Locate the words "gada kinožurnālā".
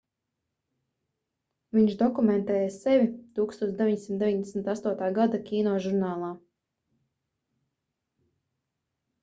5.21-6.33